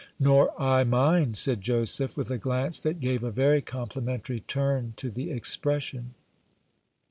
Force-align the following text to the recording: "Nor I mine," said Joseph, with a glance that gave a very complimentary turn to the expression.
"Nor 0.19 0.59
I 0.59 0.83
mine," 0.83 1.35
said 1.35 1.61
Joseph, 1.61 2.17
with 2.17 2.31
a 2.31 2.39
glance 2.39 2.79
that 2.79 2.99
gave 2.99 3.23
a 3.23 3.29
very 3.29 3.61
complimentary 3.61 4.39
turn 4.39 4.93
to 4.97 5.11
the 5.11 5.29
expression. 5.29 6.15